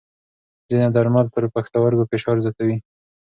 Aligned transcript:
ځینې 0.67 0.87
درمل 0.95 1.27
پر 1.33 1.43
پښتورګو 1.55 2.09
فشار 2.11 2.37
زیاتوي. 2.45 2.77